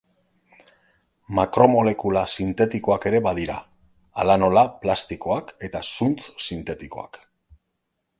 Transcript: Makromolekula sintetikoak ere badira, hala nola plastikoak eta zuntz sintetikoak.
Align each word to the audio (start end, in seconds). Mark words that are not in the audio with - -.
Makromolekula 1.39 2.23
sintetikoak 2.37 3.05
ere 3.11 3.19
badira, 3.27 3.57
hala 4.23 4.39
nola 4.45 4.63
plastikoak 4.87 5.53
eta 5.69 5.83
zuntz 5.91 6.27
sintetikoak. 6.47 7.21